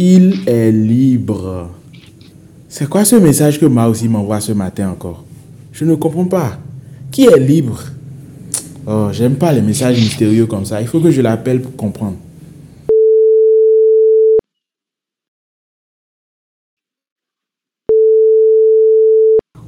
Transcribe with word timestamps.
Il 0.00 0.48
est 0.48 0.70
libre. 0.70 1.70
C'est 2.68 2.88
quoi 2.88 3.04
ce 3.04 3.16
message 3.16 3.58
que 3.58 3.66
Ma 3.66 3.88
aussi 3.88 4.08
m'envoie 4.08 4.38
ce 4.38 4.52
matin 4.52 4.90
encore? 4.90 5.24
Je 5.72 5.84
ne 5.84 5.96
comprends 5.96 6.26
pas. 6.26 6.52
Qui 7.10 7.24
est 7.24 7.36
libre? 7.36 7.80
Oh, 8.86 9.08
j'aime 9.10 9.34
pas 9.34 9.50
les 9.52 9.60
messages 9.60 9.96
mystérieux 9.96 10.46
comme 10.46 10.64
ça. 10.64 10.80
Il 10.80 10.86
faut 10.86 11.00
que 11.00 11.10
je 11.10 11.20
l'appelle 11.20 11.60
pour 11.60 11.74
comprendre. 11.74 12.14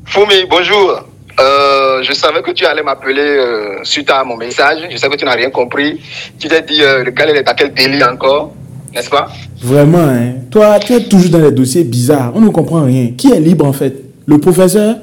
Fumi, 0.05 0.45
bonjour. 0.49 1.11
Euh, 1.41 2.03
je 2.05 2.13
savais 2.13 2.43
que 2.43 2.53
tu 2.53 2.65
allais 2.67 2.85
m'appeler 2.85 3.21
euh, 3.21 3.83
suite 3.83 4.11
à 4.11 4.23
mon 4.23 4.37
message. 4.37 4.87
Je 4.93 4.97
sais 4.97 5.09
que 5.09 5.17
tu 5.17 5.25
n'as 5.25 5.35
rien 5.35 5.51
compris. 5.51 6.01
Tu 6.39 6.47
t'es 6.47 6.63
dit, 6.63 6.83
euh, 6.83 7.03
le 7.03 7.11
est 7.11 7.49
à 7.49 7.55
quel 7.55 7.75
délit 7.75 8.05
encore, 8.05 8.53
n'est-ce 8.93 9.11
pas? 9.11 9.29
Vraiment, 9.63 9.99
hein. 9.99 10.33
Toi, 10.51 10.79
tu 10.81 10.95
es 10.95 11.05
toujours 11.05 11.31
dans 11.31 11.41
les 11.41 11.53
dossiers 11.53 11.85
bizarres. 11.85 12.33
On 12.35 12.41
ne 12.41 12.49
comprend 12.49 12.83
rien. 12.83 13.13
Qui 13.17 13.33
est 13.33 13.41
libre 13.41 13.65
en 13.67 13.73
fait? 13.73 13.95
Le 14.27 14.39
professeur? 14.39 14.97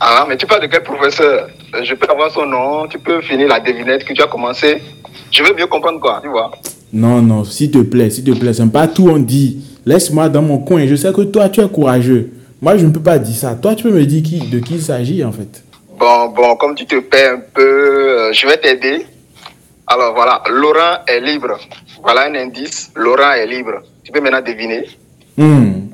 Ah, 0.00 0.26
mais 0.28 0.36
tu 0.36 0.46
parles 0.46 0.62
de 0.62 0.66
quel 0.66 0.82
professeur? 0.82 1.48
Je 1.82 1.94
peux 1.94 2.06
avoir 2.10 2.30
son 2.30 2.46
nom. 2.46 2.86
Tu 2.88 2.98
peux 2.98 3.20
finir 3.22 3.48
la 3.48 3.60
devinette 3.60 4.04
que 4.04 4.12
tu 4.12 4.22
as 4.22 4.26
commencé. 4.26 4.82
Je 5.30 5.42
veux 5.42 5.54
mieux 5.54 5.66
comprendre 5.66 6.00
quoi, 6.00 6.20
tu 6.22 6.28
vois 6.28 6.52
Non, 6.92 7.22
non, 7.22 7.44
s'il 7.44 7.70
te 7.70 7.78
plaît, 7.78 8.10
s'il 8.10 8.24
te 8.24 8.30
plaît. 8.30 8.52
C'est 8.52 8.70
pas 8.70 8.86
tout 8.86 9.08
on 9.08 9.18
dit. 9.18 9.64
Laisse-moi 9.86 10.28
dans 10.28 10.42
mon 10.42 10.58
coin. 10.58 10.86
Je 10.86 10.94
sais 10.94 11.12
que 11.12 11.22
toi, 11.22 11.48
tu 11.48 11.60
es 11.60 11.68
courageux. 11.68 12.32
Moi, 12.60 12.76
je 12.76 12.86
ne 12.86 12.90
peux 12.90 13.00
pas 13.00 13.18
dire 13.18 13.34
ça. 13.36 13.54
Toi, 13.54 13.74
tu 13.74 13.82
peux 13.82 13.90
me 13.90 14.04
dire 14.04 14.22
qui, 14.22 14.38
de 14.38 14.58
qui 14.58 14.74
il 14.74 14.82
s'agit, 14.82 15.22
en 15.24 15.32
fait. 15.32 15.62
Bon, 15.98 16.28
bon, 16.28 16.56
comme 16.56 16.74
tu 16.74 16.86
te 16.86 16.98
paies 16.98 17.28
un 17.28 17.40
peu, 17.52 17.62
euh, 17.62 18.32
je 18.32 18.46
vais 18.46 18.56
t'aider. 18.56 19.06
Alors 19.86 20.14
voilà, 20.14 20.42
Laurent 20.50 20.98
est 21.06 21.20
libre. 21.20 21.58
Voilà 22.02 22.26
un 22.28 22.34
indice. 22.34 22.90
Laurent 22.96 23.32
est 23.32 23.46
libre. 23.46 23.82
Tu 24.02 24.12
peux 24.12 24.20
maintenant 24.20 24.40
deviner. 24.40 24.84
Hmm. 25.36 25.88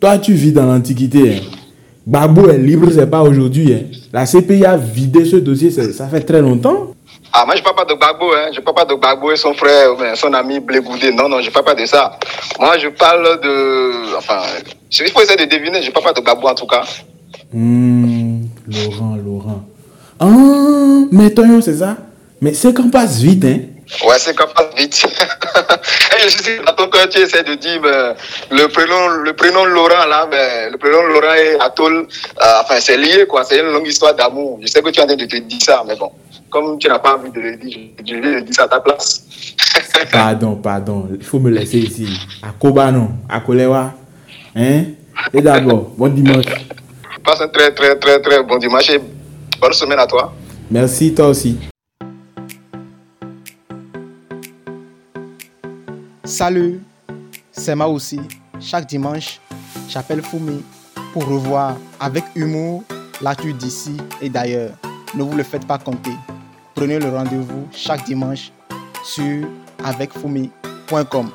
Toi, 0.00 0.18
tu 0.18 0.32
vis 0.32 0.52
dans 0.52 0.66
l'Antiquité. 0.66 1.36
Hein. 1.36 1.58
Babou 2.06 2.48
est 2.48 2.58
libre, 2.58 2.88
c'est 2.90 3.10
pas 3.10 3.22
aujourd'hui. 3.22 3.74
Hein. 3.74 3.96
La 4.12 4.24
CPI 4.24 4.64
a 4.64 4.76
vidé 4.76 5.24
ce 5.24 5.36
dossier, 5.36 5.70
ça 5.70 6.08
fait 6.08 6.22
très 6.22 6.40
longtemps. 6.40 6.94
Ah, 7.32 7.44
moi, 7.44 7.54
je 7.54 7.60
ne 7.60 7.64
parle 7.64 7.76
pas 7.76 7.84
de 7.84 7.94
Gbagbo, 7.94 8.32
hein. 8.32 8.48
Je 8.52 8.60
ne 8.60 8.64
parle 8.64 8.76
pas 8.76 8.84
de 8.86 8.94
Gbagbo 8.94 9.30
et 9.30 9.36
son 9.36 9.52
frère, 9.52 9.90
son 10.14 10.32
ami 10.32 10.60
Blégoudé. 10.60 11.12
Non, 11.12 11.28
non, 11.28 11.40
je 11.40 11.48
ne 11.48 11.52
parle 11.52 11.66
pas 11.66 11.74
de 11.74 11.84
ça. 11.84 12.18
Moi, 12.58 12.78
je 12.78 12.88
parle 12.88 13.40
de. 13.42 14.16
Enfin, 14.16 14.40
il 14.90 15.10
faut 15.10 15.20
essayer 15.20 15.44
de 15.46 15.50
deviner. 15.50 15.82
Je 15.82 15.88
ne 15.88 15.92
parle 15.92 16.06
pas 16.06 16.12
de 16.14 16.20
Gbagbo, 16.20 16.48
en 16.48 16.54
tout 16.54 16.66
cas. 16.66 16.84
Hmm, 17.52 18.40
Laurent, 18.66 19.16
Laurent. 19.16 19.64
Ah, 20.18 20.26
mais 21.12 21.30
Toyon, 21.30 21.60
c'est 21.60 21.76
ça? 21.76 21.96
Mais 22.40 22.54
c'est 22.54 22.74
qu'on 22.74 22.90
passe 22.90 23.18
vite, 23.20 23.44
hein 23.44 23.58
Ouais, 24.06 24.16
c'est 24.18 24.36
qu'on 24.36 24.46
passe 24.46 24.74
vite. 24.76 24.94
je 26.24 26.28
sais 26.28 26.60
dans 26.64 26.74
ton 26.74 26.88
cœur, 26.88 27.08
tu 27.08 27.18
essaies 27.18 27.42
de 27.42 27.54
dire 27.54 27.80
ben, 27.80 28.14
le, 28.50 28.66
prénom, 28.68 29.08
le 29.08 29.32
prénom 29.32 29.64
Laurent, 29.64 30.06
là, 30.06 30.26
ben, 30.30 30.70
le 30.70 30.78
prénom 30.78 31.02
Laurent 31.02 31.34
et 31.34 31.58
Atol, 31.60 32.06
euh, 32.40 32.60
enfin, 32.60 32.76
c'est 32.80 32.96
lié, 32.98 33.26
quoi. 33.26 33.44
C'est 33.44 33.58
une 33.60 33.72
longue 33.72 33.86
histoire 33.86 34.14
d'amour. 34.14 34.58
Je 34.62 34.66
sais 34.66 34.82
que 34.82 34.90
tu 34.90 35.00
es 35.00 35.02
en 35.02 35.06
train 35.06 35.16
de 35.16 35.24
te 35.24 35.36
dire 35.36 35.58
ça, 35.62 35.82
mais 35.86 35.96
bon 35.96 36.12
comme 36.50 36.78
tu 36.78 36.88
n'as 36.88 36.98
pas 36.98 37.16
envie 37.16 37.30
de 37.30 37.40
le 37.40 37.56
dire, 37.56 37.78
je 38.06 38.14
vais 38.14 38.34
le 38.34 38.42
dire 38.42 38.60
à 38.60 38.68
ta 38.68 38.80
place. 38.80 39.24
pardon, 40.12 40.56
pardon. 40.56 41.08
Il 41.14 41.24
faut 41.24 41.38
me 41.38 41.50
laisser 41.50 41.78
ici. 41.78 42.08
À 42.42 42.52
Kobano, 42.58 43.08
à 43.28 43.40
Kolewa. 43.40 43.92
Hein? 44.54 44.84
Et 45.32 45.42
d'abord, 45.42 45.90
bon 45.96 46.08
dimanche. 46.08 46.46
Passe 47.24 47.40
un 47.40 47.48
très, 47.48 47.72
très, 47.74 47.96
très, 47.96 48.20
très 48.20 48.42
bon 48.42 48.56
dimanche 48.58 48.90
et 48.90 49.00
bonne 49.60 49.72
semaine 49.72 49.98
à 49.98 50.06
toi. 50.06 50.32
Merci, 50.70 51.14
toi 51.14 51.28
aussi. 51.28 51.58
Salut, 56.28 56.82
c'est 57.50 57.74
moi 57.74 57.88
aussi. 57.88 58.20
Chaque 58.60 58.86
dimanche, 58.86 59.40
j'appelle 59.88 60.22
Fumi 60.22 60.62
pour 61.14 61.26
revoir 61.26 61.76
avec 61.98 62.24
humour 62.34 62.84
l'actu 63.22 63.54
d'ici 63.54 63.96
et 64.20 64.28
d'ailleurs. 64.28 64.74
Ne 65.14 65.22
vous 65.22 65.34
le 65.36 65.42
faites 65.42 65.66
pas 65.66 65.78
compter 65.78 66.12
prenez 66.78 67.00
le 67.00 67.08
rendez-vous 67.08 67.66
chaque 67.72 68.04
dimanche 68.04 68.52
sur 69.02 69.48
avecfumi.com. 69.82 71.30